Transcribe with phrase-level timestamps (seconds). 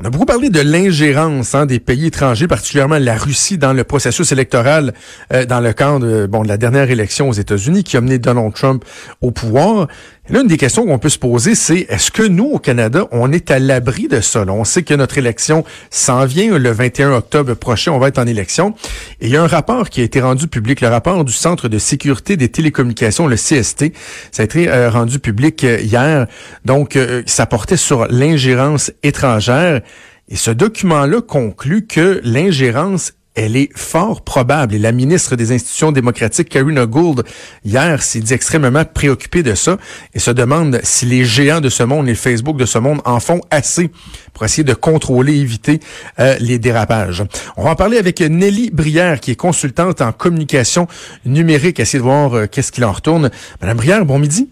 [0.00, 3.84] On a beaucoup parlé de l'ingérence hein, des pays étrangers, particulièrement la Russie, dans le
[3.84, 4.92] processus électoral
[5.32, 8.52] euh, dans le cadre de, de la dernière élection aux États-Unis qui a mené Donald
[8.54, 8.84] Trump
[9.20, 9.86] au pouvoir.
[10.30, 13.50] L'une des questions qu'on peut se poser, c'est est-ce que nous, au Canada, on est
[13.50, 14.42] à l'abri de ça?
[14.48, 18.26] on sait que notre élection s'en vient le 21 octobre prochain, on va être en
[18.26, 18.74] élection.
[19.20, 21.68] Et il y a un rapport qui a été rendu public, le rapport du Centre
[21.68, 23.92] de sécurité des télécommunications, le CST.
[24.32, 26.26] Ça a été euh, rendu public euh, hier.
[26.64, 29.82] Donc, ça portait sur l'ingérence étrangère.
[30.30, 34.74] Et ce document-là conclut que l'ingérence elle est fort probable.
[34.74, 37.24] Et la ministre des Institutions démocratiques, Karina Gould,
[37.64, 39.78] hier, s'est dit extrêmement préoccupée de ça
[40.14, 43.20] et se demande si les géants de ce monde, les Facebook de ce monde, en
[43.20, 43.90] font assez
[44.32, 45.80] pour essayer de contrôler, éviter
[46.18, 47.24] euh, les dérapages.
[47.56, 50.86] On va en parler avec Nelly Brière, qui est consultante en communication
[51.24, 53.30] numérique, essayer de voir euh, qu'est-ce qu'il en retourne.
[53.60, 54.48] Madame Brière, bon midi.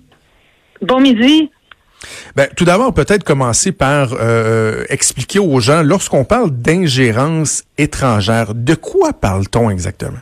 [0.81, 1.51] Bon midi.
[2.37, 8.75] Ben, tout d'abord, peut-être commencer par euh, expliquer aux gens, lorsqu'on parle d'ingérence étrangère, de
[8.75, 10.19] quoi parle-t-on exactement?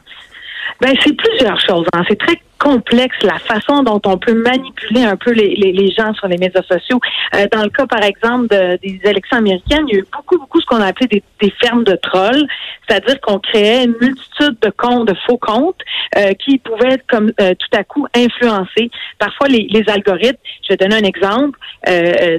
[0.80, 1.86] Ben, c'est plusieurs choses.
[1.92, 2.02] Hein.
[2.08, 6.28] C'est très complexe la façon dont on peut manipuler un peu les, les, gens sur
[6.28, 7.00] les médias sociaux.
[7.34, 10.60] Euh, dans le cas, par exemple, des élections américaines, il y a eu beaucoup, beaucoup
[10.60, 12.46] ce qu'on a appelé des, des fermes de trolls,
[12.86, 15.80] c'est-à-dire qu'on créait une multitude de comptes, de faux comptes,
[16.16, 20.38] euh, qui pouvaient être comme euh, tout à coup influencer parfois les, les algorithmes.
[20.62, 21.58] Je vais donner un exemple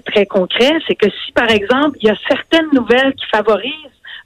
[0.05, 3.73] très concret, c'est que si, par exemple, il y a certaines nouvelles qui favorisent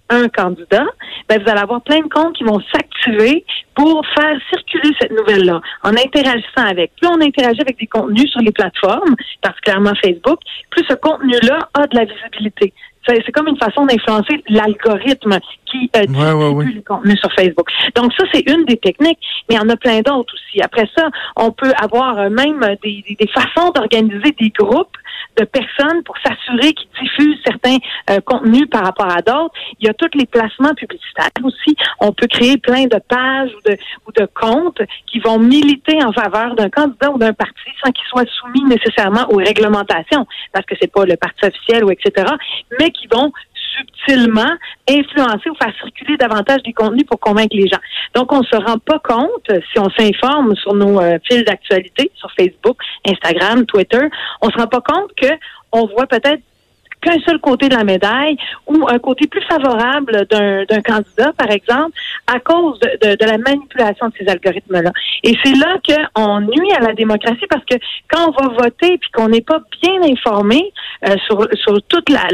[0.10, 0.86] un candidat,
[1.28, 5.62] ben vous allez avoir plein de comptes qui vont s'activer pour faire circuler cette nouvelle-là
[5.84, 6.92] en interagissant avec.
[6.96, 10.40] Plus on interagit avec des contenus sur les plateformes, particulièrement Facebook,
[10.70, 12.74] plus ce contenu-là a de la visibilité.
[13.08, 17.70] C'est comme une façon d'influencer l'algorithme qui euh, distribue les contenus sur Facebook.
[17.96, 20.60] Donc ça, c'est une des techniques, mais il y en a plein d'autres aussi.
[20.64, 24.98] Après ça, on peut avoir euh, même des, des façons d'organiser des groupes
[25.38, 27.78] de personnes pour s'assurer qu'ils diffusent certains
[28.10, 29.54] euh, contenus par rapport à d'autres.
[29.80, 31.76] Il y a tous les placements publicitaires aussi.
[32.00, 33.78] On peut créer plein de pages ou de,
[34.08, 37.54] ou de comptes qui vont militer en faveur d'un candidat ou d'un parti
[37.84, 41.92] sans qu'ils soient soumis nécessairement aux réglementations, parce que c'est pas le parti officiel ou
[41.92, 42.28] etc.,
[42.80, 43.32] mais qui vont
[43.86, 44.54] subtilement
[44.90, 47.80] influencer ou faire circuler davantage des contenus pour convaincre les gens.
[48.14, 52.30] Donc, on se rend pas compte, si on s'informe sur nos euh, fils d'actualité, sur
[52.38, 54.08] Facebook, Instagram, Twitter,
[54.42, 55.30] on se rend pas compte que
[55.72, 56.42] on voit peut-être
[57.06, 61.92] qu'un seul côté de la médaille ou un côté plus favorable d'un candidat, par exemple,
[62.28, 64.92] à cause de, la manipulation de ces algorithmes-là.
[65.24, 67.76] Et c'est là qu'on nuit à la démocratie parce que
[68.10, 70.72] quand on va voter puis qu'on n'est pas bien informé
[71.08, 72.28] euh, sur, sur toute la,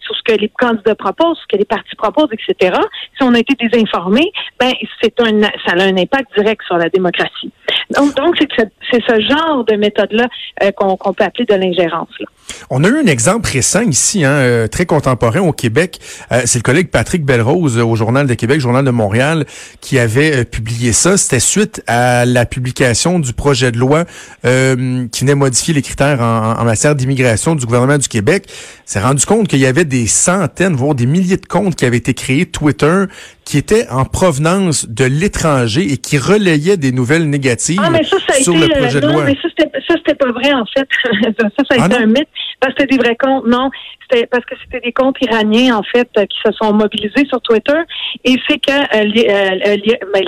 [0.00, 2.76] sur ce que les candidats proposent, ce que les partis proposent, etc.
[3.16, 6.88] Si on a été désinformé, ben c'est un ça a un impact direct sur la
[6.88, 7.52] démocratie.
[7.90, 8.36] Donc
[8.90, 10.26] c'est ce genre de méthode là
[10.62, 12.08] euh, qu'on peut appeler de l'ingérence.
[12.70, 15.98] On a eu un exemple récent ici, hein, euh, très contemporain au Québec.
[16.30, 19.46] c'est le collègue Patrick Belrose au Journal de Québec, Journal de Montréal,
[19.80, 21.16] qui avait publié ça.
[21.16, 24.04] C'était suite à la publication du projet de loi
[24.42, 28.46] qui venait modifier les critères en, en matière d'immigration du gouvernement du Québec
[28.86, 31.96] s'est rendu compte qu'il y avait des centaines, voire des milliers de comptes qui avaient
[31.96, 33.04] été créés Twitter
[33.44, 38.02] qui étaient en provenance de l'étranger et qui relayaient des nouvelles négatives ah,
[38.40, 39.24] sur le projet de loi.
[39.24, 40.88] Mais ça, c'était pas vrai, en fait.
[41.38, 42.28] ça, ça a ah, été un mythe
[42.60, 43.46] parce que c'était des vrais comptes.
[43.46, 43.70] Non,
[44.02, 47.78] c'était parce que c'était des comptes iraniens, en fait, qui se sont mobilisés sur Twitter.
[48.24, 50.24] Et c'est que euh, euh, ben,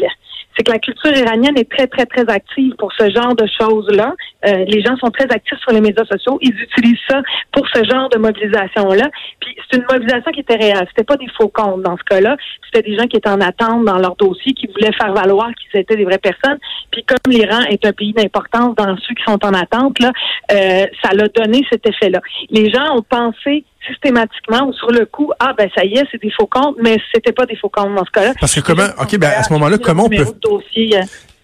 [0.57, 4.15] c'est que la culture iranienne est très, très, très active pour ce genre de choses-là.
[4.47, 6.39] Euh, les gens sont très actifs sur les médias sociaux.
[6.41, 7.21] Ils utilisent ça
[7.53, 9.11] pour ce genre de mobilisation-là.
[9.41, 10.87] Puis c'est une mobilisation qui était réelle.
[10.89, 12.37] C'était pas des faux comptes dans ce cas-là.
[12.65, 15.81] C'était des gens qui étaient en attente dans leur dossier, qui voulaient faire valoir qu'ils
[15.81, 16.59] étaient des vraies personnes.
[16.91, 20.13] Puis comme l'Iran est un pays d'importance dans ceux qui sont en attente, là,
[20.53, 22.21] euh, ça l'a donné cet effet-là.
[22.51, 26.21] Les gens ont pensé systématiquement ou sur le coup, ah ben ça y est, c'est
[26.21, 28.33] des faux comptes, mais c'était pas des faux comptes dans ce cas-là.
[28.41, 31.01] Parce que comment, ok, ben à ce moment-là, comment on peut euh,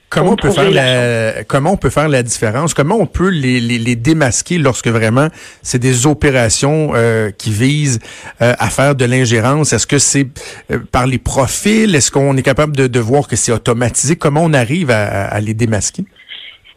[0.08, 2.74] Comment on peut faire la, comment on peut faire la différence?
[2.74, 5.28] Comment on peut les, les, les démasquer lorsque vraiment
[5.62, 7.98] c'est des opérations euh, qui visent
[8.42, 9.72] euh, à faire de l'ingérence?
[9.72, 10.26] Est-ce que c'est
[10.90, 11.94] par les profils?
[11.94, 14.16] Est-ce qu'on est capable de, de voir que c'est automatisé?
[14.16, 16.04] Comment on arrive à, à les démasquer?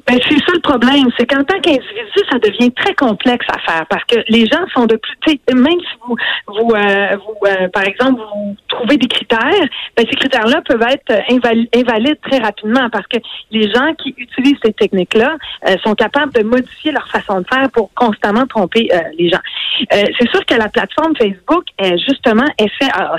[0.07, 3.85] Ben, c'est ça le problème, c'est qu'en tant qu'individu, ça devient très complexe à faire
[3.89, 6.15] parce que les gens sont de plus, même si vous,
[6.47, 9.67] vous, euh, vous euh, par exemple, vous trouvez des critères,
[9.97, 11.23] ben, ces critères-là peuvent être
[11.73, 13.17] invalides très rapidement parce que
[13.49, 15.37] les gens qui utilisent ces techniques-là
[15.83, 19.39] sont capables de modifier leur façon de faire pour constamment tromper les gens.
[19.89, 21.65] c'est sûr que la plateforme Facebook,
[22.07, 23.15] justement, essaie, ah,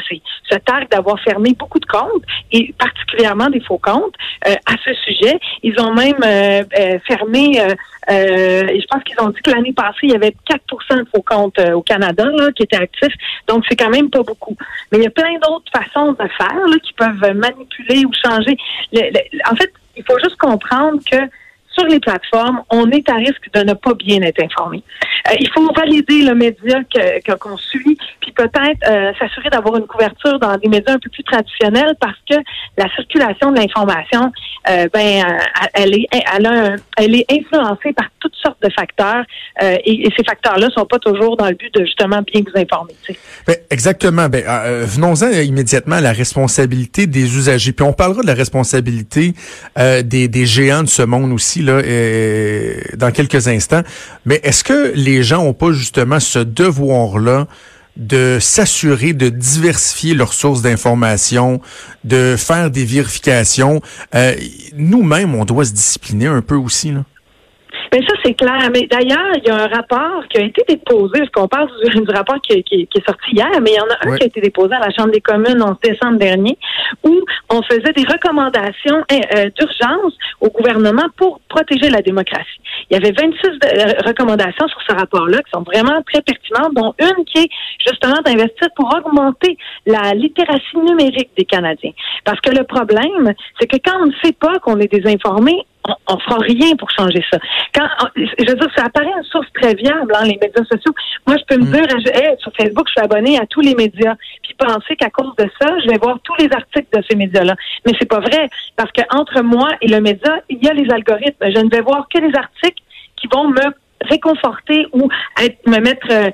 [0.50, 2.22] se targue d'avoir fermé beaucoup de comptes
[2.52, 5.38] et particulièrement des faux comptes à ce sujet.
[5.62, 6.22] Ils ont même
[7.06, 7.60] fermé
[8.08, 11.08] euh, et je pense qu'ils ont dit que l'année passée, il y avait 4% de
[11.12, 13.14] faux comptes euh, au Canada là, qui étaient actifs.
[13.48, 14.56] Donc, c'est quand même pas beaucoup.
[14.92, 18.56] Mais il y a plein d'autres façons de faire là, qui peuvent manipuler ou changer.
[19.50, 21.16] en fait, il faut juste comprendre que
[21.76, 24.82] sur les plateformes, on est à risque de ne pas bien être informé.
[25.28, 26.78] Euh, il faut valider le média
[27.38, 31.24] qu'on suit, puis peut-être euh, s'assurer d'avoir une couverture dans des médias un peu plus
[31.24, 32.36] traditionnels parce que
[32.76, 34.32] la circulation de l'information,
[34.70, 35.24] euh, ben,
[35.74, 39.24] elle est, elle, est influencée par toutes sortes de facteurs
[39.62, 42.94] et, ces facteurs-là sont pas toujours dans le but de justement bien vous informer.
[43.46, 44.28] Ben, exactement.
[44.28, 44.44] Ben,
[44.84, 47.72] venons-en immédiatement à la responsabilité des usagers.
[47.72, 49.34] Puis on parlera de la responsabilité
[49.76, 53.82] des, des géants de ce monde aussi là, dans quelques instants.
[54.24, 57.46] Mais est-ce que les gens ont pas justement ce devoir-là
[57.96, 61.60] de s'assurer de diversifier leurs sources d'information,
[62.04, 63.80] de faire des vérifications?
[64.14, 64.34] Euh,
[64.74, 66.92] Nous-mêmes, on doit se discipliner un peu aussi.
[66.92, 67.04] Là.
[67.96, 68.68] Mais ça, c'est clair.
[68.74, 72.14] Mais d'ailleurs, il y a un rapport qui a été déposé, parce qu'on parle du,
[72.14, 74.74] rapport qui, est sorti hier, mais il y en a un qui a été déposé
[74.74, 76.58] à la Chambre des communes en décembre dernier,
[77.04, 80.12] où on faisait des recommandations hein, euh, d'urgence
[80.42, 82.60] au gouvernement pour protéger la démocratie.
[82.90, 86.94] Il y avait 26 euh, recommandations sur ce rapport-là qui sont vraiment très pertinentes, dont
[87.00, 87.50] une qui est
[87.86, 89.56] justement d'investir pour augmenter
[89.86, 91.92] la littératie numérique des Canadiens.
[92.24, 95.64] Parce que le problème, c'est que quand on ne sait pas qu'on est désinformé,
[96.08, 97.38] on, ne fera rien pour changer ça.
[97.74, 97.86] Quand,
[98.16, 100.94] je veux dire, ça apparaît une source très viable, hein, les médias sociaux.
[101.26, 101.72] Moi, je peux me mm.
[101.72, 105.48] dire, sur Facebook, je suis abonné à tous les médias, puis penser qu'à cause de
[105.60, 107.54] ça, je vais voir tous les articles de ces médias-là.
[107.86, 110.90] Mais c'est pas vrai, parce que entre moi et le média, il y a les
[110.90, 111.46] algorithmes.
[111.54, 112.82] Je ne vais voir que les articles
[113.16, 113.72] qui vont me
[114.02, 115.08] réconforter ou
[115.42, 116.30] être, me mettre euh,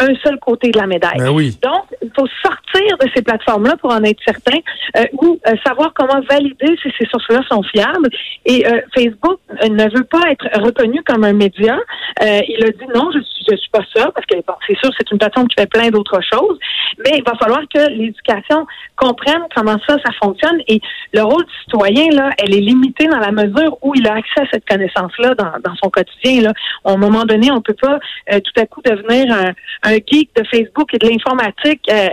[0.00, 1.18] un seul côté de la médaille.
[1.18, 1.56] Ben oui.
[1.62, 4.58] Donc, il faut sortir de ces plateformes-là pour en être certain
[4.96, 8.08] euh, ou euh, savoir comment valider si ces sources-là sont fiables.
[8.44, 8.64] Et
[8.94, 9.38] Facebook
[9.68, 11.78] ne veut pas être reconnu comme un média.
[12.20, 14.90] il a dit non, je suis, je suis pas ça parce que bon, c'est sûr,
[14.96, 16.58] c'est une plateforme qui fait plein d'autres choses,
[17.04, 20.60] mais il va falloir que l'éducation comprenne comment ça, ça fonctionne.
[20.68, 20.80] Et
[21.12, 24.40] le rôle du citoyen là, elle est limitée dans la mesure où il a accès
[24.40, 26.42] à cette connaissance-là dans, dans son quotidien.
[26.42, 26.52] Là,
[26.84, 27.98] on moment donné, on peut pas
[28.32, 29.52] euh, tout à coup devenir un,
[29.84, 32.08] geek de Facebook et de l'informatique euh,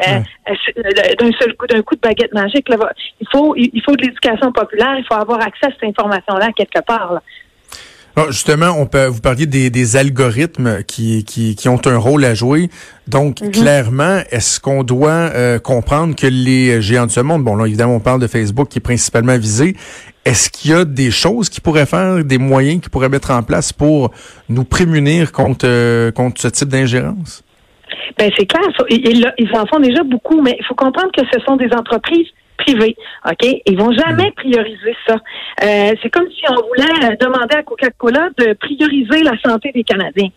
[0.50, 2.68] euh, d'un seul coup, d'un coup de baguette magique.
[3.20, 4.96] Il faut, il faut de l'éducation populaire.
[4.98, 7.22] Il faut avoir accès à cette information-là quelque part.
[8.16, 12.70] Ah, justement, on peut vous parliez des, algorithmes qui, qui, ont un rôle à jouer.
[13.08, 13.52] Donc, mhm.
[13.52, 15.32] clairement, est-ce qu'on doit
[15.64, 18.78] comprendre que les géants de ce monde, bon là évidemment on parle de Facebook qui
[18.78, 19.76] est principalement visé,
[20.26, 23.44] est-ce qu'il y a des choses qui pourraient faire, des moyens qui pourraient mettre en
[23.44, 24.12] place pour
[24.48, 27.44] nous prémunir contre, euh, contre ce type d'ingérence?
[28.18, 31.40] Ben c'est clair, ils, ils, en font déjà beaucoup, mais il faut comprendre que ce
[31.46, 32.28] sont des entreprises
[32.64, 32.96] privées,
[33.26, 33.62] ok?
[33.66, 34.34] Ils vont jamais mm.
[34.34, 35.16] prioriser ça.
[35.64, 39.84] Euh, c'est comme si on voulait euh, demander à Coca-Cola de prioriser la santé des
[39.84, 40.30] Canadiens.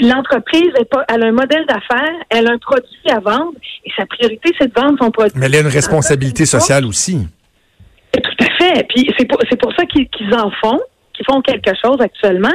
[0.00, 0.70] L'entreprise
[1.08, 3.52] elle a un modèle d'affaires, elle a un produit à vendre,
[3.84, 5.32] et sa priorité c'est de vendre son produit.
[5.36, 7.26] Mais elle a une responsabilité sociale aussi.
[8.12, 8.86] Tout à fait.
[8.88, 10.80] Puis c'est pour, pour ça qu'ils en font,
[11.14, 12.54] qu'ils font quelque chose actuellement,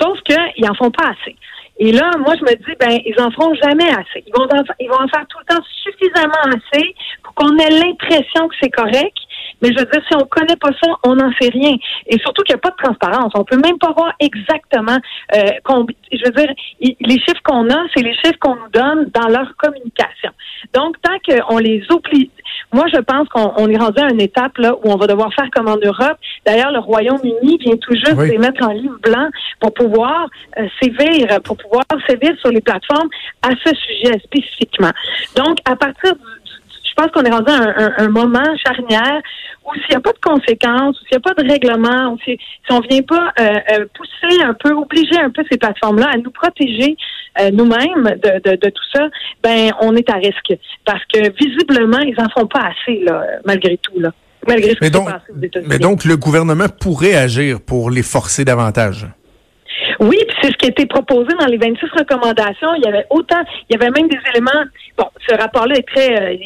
[0.00, 1.36] sauf qu'ils en font pas assez.
[1.82, 4.22] Et là, moi, je me dis, ben, ils en feront jamais assez.
[4.26, 7.70] Ils vont en, ils vont en faire tout le temps suffisamment assez pour qu'on ait
[7.70, 9.16] l'impression que c'est correct,
[9.62, 11.74] mais je veux dire, si on connaît pas ça, on n'en sait rien.
[12.06, 13.32] Et surtout qu'il n'y a pas de transparence.
[13.34, 14.98] On peut même pas voir exactement.
[15.34, 19.28] Euh, je veux dire, les chiffres qu'on a, c'est les chiffres qu'on nous donne dans
[19.28, 20.32] leur communication.
[20.74, 22.30] Donc, tant qu'on les oublie,
[22.72, 25.48] moi, je pense qu'on est rendu à une étape là où on va devoir faire
[25.54, 26.18] comme en Europe.
[26.46, 29.28] D'ailleurs, le Royaume-Uni vient tout juste de les mettre en livre blanc
[29.60, 30.26] pour pouvoir
[30.58, 33.08] euh, sévir, pour pouvoir sévir sur les plateformes
[33.42, 34.90] à ce sujet spécifiquement.
[35.36, 36.40] Donc, à partir du
[36.90, 39.22] je pense qu'on est rendu à un, moment charnière
[39.64, 42.80] où s'il n'y a pas de conséquences, s'il n'y a pas de règlement, si, on
[42.80, 46.30] ne vient pas euh, euh, pousser un peu, obliger un peu ces plateformes-là à nous
[46.30, 46.96] protéger
[47.40, 49.08] euh, nous-mêmes de, tout ça,
[49.42, 50.52] ben on est à risque.
[50.84, 53.98] Parce que visiblement, ils n'en font pas assez, là, malgré tout.
[54.00, 54.10] Là.
[54.46, 55.08] Malgré mais, donc,
[55.66, 59.06] mais donc, le gouvernement pourrait agir pour les forcer davantage.
[60.00, 62.74] Oui, puis c'est ce qui a été proposé dans les 26 recommandations.
[62.74, 64.64] Il y avait autant, il y avait même des éléments.
[64.96, 66.38] Bon, ce rapport-là est très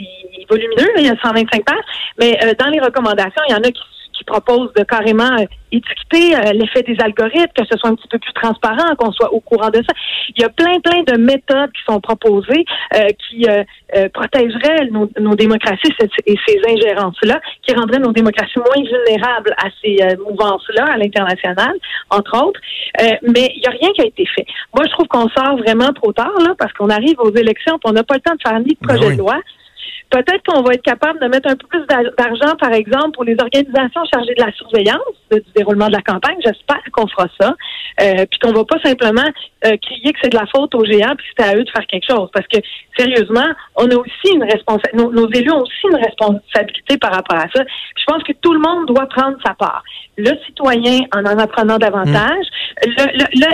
[0.50, 1.76] volumineux, il y a 125 pages,
[2.18, 3.80] mais euh, dans les recommandations, il y en a qui,
[4.16, 5.36] qui propose de carrément
[5.72, 9.40] étiqueter l'effet des algorithmes, que ce soit un petit peu plus transparent, qu'on soit au
[9.40, 9.92] courant de ça.
[10.36, 12.64] Il y a plein, plein de méthodes qui sont proposées
[13.28, 13.46] qui
[14.12, 15.92] protégeraient nos, nos démocraties
[16.26, 21.74] et ces ingérences-là, qui rendraient nos démocraties moins vulnérables à ces mouvances-là à l'international,
[22.10, 22.60] entre autres.
[23.22, 24.46] mais il n'y a rien qui a été fait.
[24.74, 27.92] Moi, je trouve qu'on sort vraiment trop tard, là, parce qu'on arrive aux élections, on
[27.92, 29.36] n'a pas le temps de faire ni de ben projet de loi.
[30.10, 33.36] Peut-être qu'on va être capable de mettre un peu plus d'argent, par exemple, pour les
[33.40, 35.00] organisations chargées de la surveillance
[35.32, 36.36] du déroulement de la campagne.
[36.44, 37.54] J'espère qu'on fera ça.
[38.00, 39.24] Euh, puis qu'on va pas simplement
[39.64, 41.86] euh, crier que c'est de la faute aux géants puis c'est à eux de faire
[41.86, 42.28] quelque chose.
[42.32, 42.58] Parce que,
[42.98, 47.46] sérieusement, on a aussi une responsabilité, nos, élus ont aussi une responsabilité par rapport à
[47.54, 47.62] ça.
[47.96, 49.82] je pense que tout le monde doit prendre sa part.
[50.16, 52.46] Le citoyen en en apprenant davantage,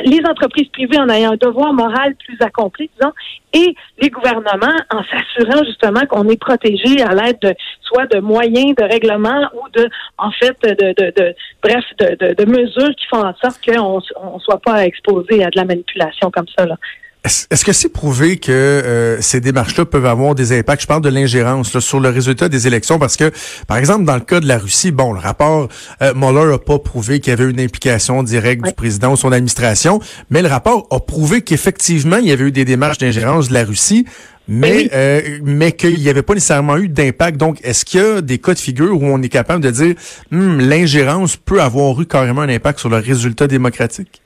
[0.04, 3.12] les entreprises privées en ayant un devoir moral plus accompli, disons,
[3.52, 8.74] et les gouvernements en s'assurant justement qu'on est protégé à l'aide de soit de moyens
[8.76, 13.24] de règlement ou de en fait de, de, de bref de, de, mesures qui font
[13.24, 16.76] en sorte qu'on on soit pas exposé à de la manipulation comme ça là.
[17.22, 20.80] Est-ce que c'est prouvé que euh, ces démarches-là peuvent avoir des impacts?
[20.80, 23.30] Je parle de l'ingérence sur le résultat des élections parce que,
[23.68, 25.68] par exemple, dans le cas de la Russie, bon, le rapport
[26.00, 29.32] euh, Mueller n'a pas prouvé qu'il y avait une implication directe du président ou son
[29.32, 30.00] administration,
[30.30, 33.64] mais le rapport a prouvé qu'effectivement, il y avait eu des démarches d'ingérence de la
[33.64, 34.06] Russie,
[34.50, 37.36] mais, euh, mais qu'il n'y avait pas nécessairement eu d'impact.
[37.36, 39.94] Donc, est-ce qu'il y a des cas de figure où on est capable de dire
[40.30, 44.20] hmm, l'ingérence peut avoir eu carrément un impact sur le résultat démocratique?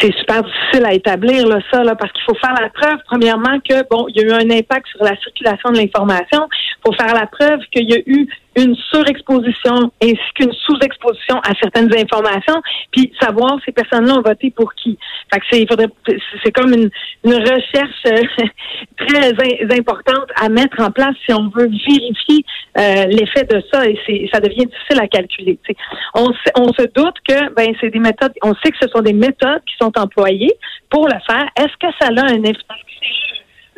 [0.00, 3.58] c'est super difficile à établir là, ça, là, parce qu'il faut faire la preuve, premièrement,
[3.60, 6.46] que bon, il y a eu un impact sur la circulation de l'information.
[6.52, 11.52] Il faut faire la preuve qu'il y a eu une surexposition ainsi qu'une sous-exposition à
[11.60, 14.98] certaines informations, puis savoir ces personnes-là ont voté pour qui.
[15.32, 15.88] Fait que c'est, il faudrait,
[16.42, 16.90] c'est comme une,
[17.24, 18.44] une recherche euh,
[19.06, 22.44] très importante à mettre en place si on veut vérifier
[22.78, 25.58] euh, l'effet de ça et c'est, ça devient difficile à calculer.
[26.14, 29.12] On, on se doute que ben c'est des méthodes, on sait que ce sont des
[29.12, 30.54] méthodes qui sont employées
[30.90, 31.48] pour le faire.
[31.56, 32.42] Est-ce que ça a un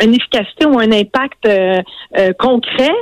[0.02, 2.92] une efficacité ou un impact euh, concret?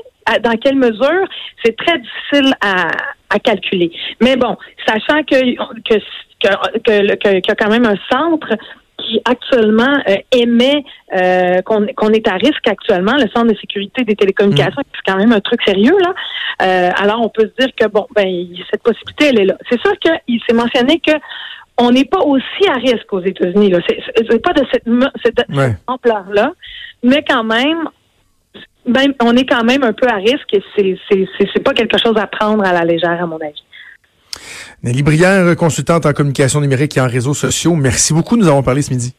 [0.42, 1.26] Dans quelle mesure,
[1.64, 2.88] c'est très difficile à,
[3.30, 3.90] à, calculer.
[4.20, 4.56] Mais bon,
[4.86, 5.54] sachant que
[5.88, 5.98] que
[6.40, 8.56] qu'il y a quand même un centre
[8.98, 10.84] qui actuellement euh, émet
[11.16, 14.90] euh, qu'on est à risque actuellement, le Centre de sécurité des télécommunications, mm.
[14.94, 16.14] c'est quand même un truc sérieux là.
[16.62, 19.56] Euh, alors on peut se dire que bon, ben cette possibilité elle est là.
[19.70, 21.12] C'est sûr qu'il s'est mentionné que
[21.80, 23.70] on n'est pas aussi à risque aux États-Unis.
[23.70, 24.82] Là, c'est pas de cette,
[25.24, 25.46] cette
[25.86, 26.52] ampleur là,
[27.04, 27.88] mais quand même
[29.20, 30.62] on est quand même un peu à risque et
[31.08, 33.62] c'est, pas quelque chose à prendre à la légère, à mon avis.
[34.82, 38.36] Nelly Brière, consultante en communication numérique et en réseaux sociaux, merci beaucoup.
[38.36, 39.14] Nous avons parlé ce midi.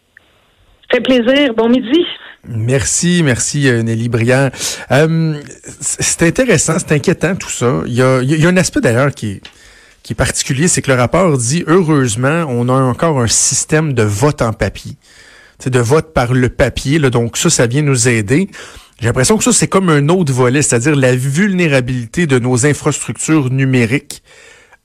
[0.91, 1.53] fait plaisir.
[1.55, 2.05] Bon midi.
[2.47, 4.51] Merci, merci euh, Nelly Brière.
[4.91, 5.35] Euh,
[5.81, 7.81] c'est intéressant, c'est inquiétant tout ça.
[7.85, 9.41] Il y a, il y a un aspect d'ailleurs qui est,
[10.03, 14.03] qui est particulier, c'est que le rapport dit heureusement, on a encore un système de
[14.03, 14.93] vote en papier.
[15.59, 16.99] C'est de vote par le papier.
[16.99, 18.49] Là, donc ça, ça vient nous aider.
[18.99, 23.49] J'ai l'impression que ça, c'est comme un autre volet, c'est-à-dire la vulnérabilité de nos infrastructures
[23.49, 24.21] numériques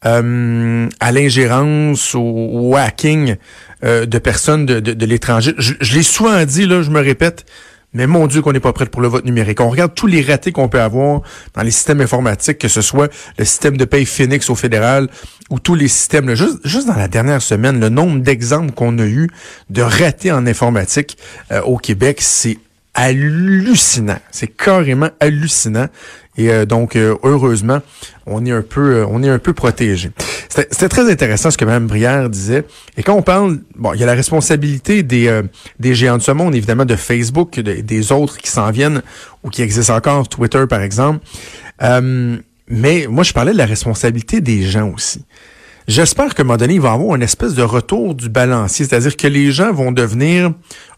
[0.05, 3.37] euh, à l'ingérence, au, hacking
[3.83, 5.55] euh, de personnes de, de, l'étranger.
[5.59, 7.45] Je, l'ai souvent dit, là, je me répète,
[7.93, 9.61] mais mon Dieu qu'on n'est pas prêt pour le vote numérique.
[9.61, 11.23] On regarde tous les ratés qu'on peut avoir
[11.55, 15.09] dans les systèmes informatiques, que ce soit le système de paye Phoenix au fédéral
[15.51, 16.35] ou tous les systèmes.
[16.35, 19.29] juste, juste dans la dernière semaine, le nombre d'exemples qu'on a eu
[19.71, 21.19] de ratés en informatique
[21.51, 22.59] euh, au Québec, c'est
[22.95, 24.19] hallucinant.
[24.31, 25.89] C'est carrément hallucinant.
[26.37, 27.81] Et euh, donc, euh, heureusement,
[28.27, 30.11] on est un peu, euh, on est un peu protégé.
[30.49, 32.65] C'était très intéressant ce que Mme Brière disait.
[32.97, 35.43] Et quand on parle, bon, il y a la responsabilité des,
[35.81, 39.03] des géants de ce monde, évidemment, de Facebook, des autres qui s'en viennent
[39.43, 41.19] ou qui existent encore, Twitter par exemple.
[41.81, 45.25] mais moi, je parlais de la responsabilité des gens aussi.
[45.87, 49.17] J'espère qu'à un moment donné, il va avoir une espèce de retour du balancier, c'est-à-dire
[49.17, 50.53] que les gens vont devenir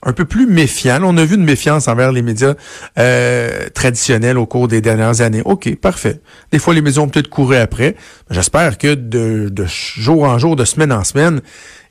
[0.05, 1.01] un peu plus méfiants.
[1.03, 2.55] On a vu une méfiance envers les médias
[2.97, 5.43] euh, traditionnels au cours des dernières années.
[5.45, 6.21] OK, parfait.
[6.53, 7.97] Des fois, les médias ont peut-être couru après.
[8.31, 11.41] J'espère que de, de jour en jour, de semaine en semaine,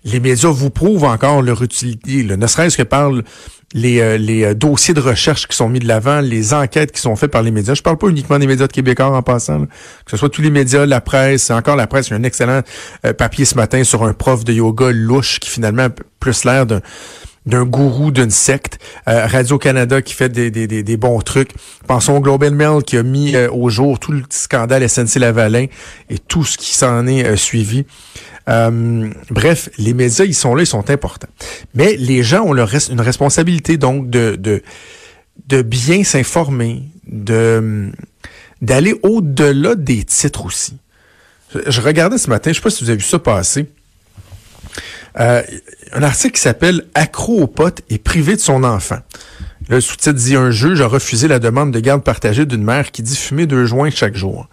[0.06, 3.12] les médias vous prouvent encore leur utilité, ne serait-ce que par
[3.76, 7.16] les, euh, euh, dossiers de recherche qui sont mis de l'avant, les enquêtes qui sont
[7.18, 7.74] faites par les médias.
[7.74, 10.50] Je parle pas uniquement des médias de québécois en passant, que ce soit tous les
[10.50, 12.08] médias, la presse, encore la presse.
[12.08, 12.62] Il y a un excellent
[13.06, 15.90] euh, papier ce matin sur un prof de yoga louche qui finalement a
[16.22, 18.80] plus l'air d'un gourou d'une secte.
[19.06, 21.52] Radio-Canada qui fait des, bons trucs.
[21.86, 25.68] Pensons au Global Mail qui a mis au jour tout le scandale SNC-Lavalin
[26.10, 27.86] et tout ce qui s'en est suivi.
[28.48, 31.30] Euh, bref, les médias, ils sont là, ils sont importants.
[31.74, 34.62] Mais les gens ont une responsabilité donc de,
[35.64, 40.78] bien s'informer, d'aller au-delà des titres aussi.
[41.68, 43.68] Je, regardais ce matin, je sais pas si vous avez vu ça passer.
[45.18, 45.42] Euh,
[45.94, 49.00] un article qui s'appelle Accro au pote et privé de son enfant.
[49.70, 53.02] Le sous-titre dit un juge a refusé la demande de garde partagée d'une mère qui
[53.02, 54.48] dit fumer deux joints chaque jour.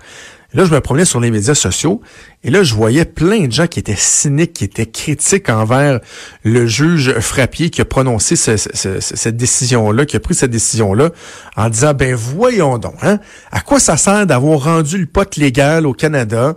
[0.54, 2.00] Là, je me promenais sur les médias sociaux
[2.44, 6.00] et là, je voyais plein de gens qui étaient cyniques, qui étaient critiques envers
[6.44, 11.10] le juge Frappier qui a prononcé cette décision-là, qui a pris cette décision-là,
[11.56, 13.18] en disant, ben voyons donc, hein,
[13.50, 16.56] à quoi ça sert d'avoir rendu le pote légal au Canada,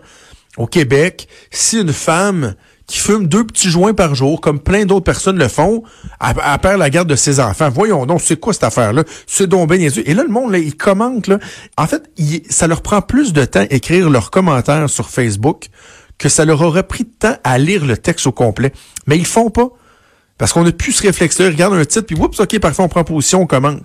[0.58, 2.56] au Québec, si une femme
[2.88, 5.84] qui fume deux petits joints par jour, comme plein d'autres personnes le font,
[6.20, 7.70] à, perdre la garde de ses enfants.
[7.70, 9.04] Voyons donc, c'est quoi cette affaire-là?
[9.26, 11.28] C'est donc ben Et là, le monde, là, il commente.
[11.28, 11.40] Là.
[11.78, 12.04] En fait,
[12.50, 15.68] ça leur prend plus de temps écrire leurs commentaires sur Facebook
[16.18, 18.72] que ça leur aurait pris de temps à lire le texte au complet.
[19.08, 19.70] Mais ils font pas.
[20.38, 21.48] Parce qu'on a plus ce réflexe-là.
[21.48, 23.84] Ils regardent un titre, puis oups, OK, parfois on prend position, on commente.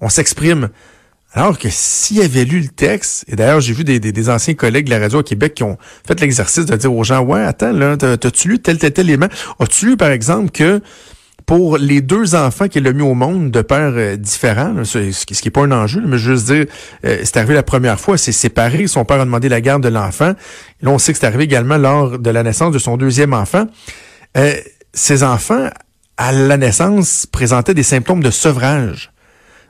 [0.00, 0.68] On s'exprime.
[1.36, 4.90] Alors que s'il avait lu le texte, et d'ailleurs, j'ai vu des, anciens collègues de
[4.90, 5.76] la radio au Québec qui ont
[6.06, 9.26] fait l'exercice de dire aux gens, ouais, attends, là, t'as-tu lu tel, tel, tel élément?
[9.58, 10.80] As-tu lu, par exemple, que
[11.44, 15.44] pour les deux enfants qu'il a mis au monde de pères euh, différents, ce, qui
[15.44, 16.66] n'est pas un enjeu, mais juste dire,
[17.04, 19.88] euh, c'est arrivé la première fois, c'est séparé, son père a demandé la garde de
[19.88, 20.34] l'enfant.
[20.82, 23.66] Là, on sait que c'est arrivé également lors de la naissance de son deuxième enfant.
[24.36, 24.54] Euh,
[24.92, 25.68] ces enfants,
[26.16, 29.12] à la naissance, présentaient des symptômes de sevrage.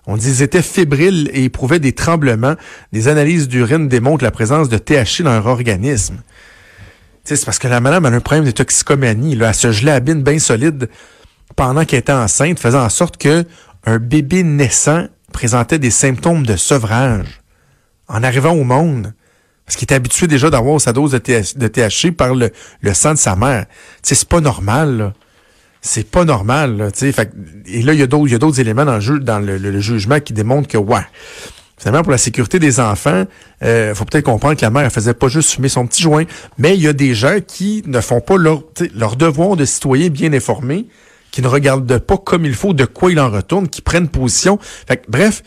[0.06, 2.56] On dit qu'ils étaient fébriles et éprouvaient des tremblements.
[2.92, 6.22] Des analyses d'urine démontrent la présence de THC dans leur organisme.
[7.24, 9.38] C'est parce que la madame a un problème de toxicomanie.
[9.40, 10.90] Elle se gelait à bine bien solide
[11.56, 13.44] pendant qu'elle était enceinte, faisant en sorte que
[13.86, 17.40] un bébé naissant présentait des symptômes de sevrage
[18.08, 19.14] en arrivant au monde.
[19.64, 22.50] Parce qu'il était habitué déjà d'avoir sa dose de, THC par le,
[22.92, 23.64] sang de sa mère.
[24.02, 25.14] C'est pas normal.
[25.84, 26.78] C'est pas normal.
[26.78, 27.30] Là, fait,
[27.66, 30.32] et là, il y a d'autres, il éléments dans le jeu, dans le, jugement qui
[30.32, 31.06] démontrent que ouais.
[31.76, 33.24] Finalement, pour la sécurité des enfants,
[33.62, 36.24] euh, faut peut-être comprendre que la mère, elle faisait pas juste fumer son petit joint,
[36.56, 38.62] mais il y a des gens qui ne font pas leur,
[38.94, 40.86] leur devoir de citoyen bien informé,
[41.30, 44.58] qui ne regardent pas comme il faut de quoi il en retourne, qui prennent position.
[44.88, 45.42] Fait bref,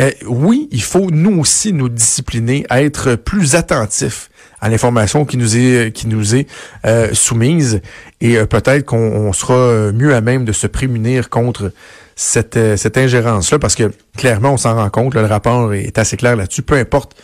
[0.00, 4.28] euh, oui, il faut nous aussi nous discipliner, à être plus attentifs
[4.60, 6.46] à l'information qui nous est qui nous est
[6.86, 7.80] euh, soumise
[8.20, 11.72] et euh, peut-être qu'on sera mieux à même de se prémunir contre
[12.16, 16.36] cette, cette ingérence-là parce que clairement on s'en rend compte, le rapport est assez clair
[16.36, 17.14] là-dessus, peu importe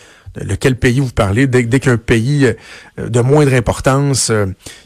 [0.42, 2.52] lequel pays vous parlez, dès, dès qu'un pays
[2.98, 4.30] de moindre importance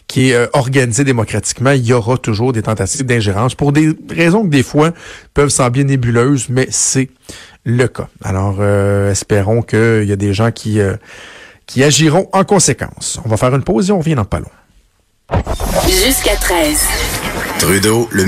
[0.06, 4.48] qui est organisé démocratiquement, il y aura toujours des tentatives d'ingérence pour des raisons que
[4.48, 4.92] des fois
[5.34, 7.10] peuvent sembler nébuleuses, mais c'est
[7.64, 8.08] le cas.
[8.22, 10.96] Alors, euh, espérons qu'il y a des gens qui, euh,
[11.70, 13.20] qui agiront en conséquence.
[13.24, 14.50] On va faire une pause et on revient dans pas long.
[15.86, 16.84] Jusqu'à 13.
[17.60, 18.24] Trudeau, le